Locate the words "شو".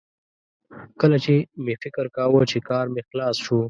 3.45-3.57